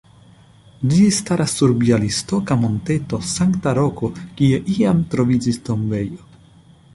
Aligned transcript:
Ĝi 0.93 1.01
staras 1.17 1.51
sur 1.59 1.73
bjalistoka 1.83 2.57
monteto 2.61 3.19
Sankta 3.33 3.75
Roko 3.81 4.11
kie 4.41 4.63
iam 4.79 5.05
troviĝis 5.13 5.63
tombejo. 5.71 6.19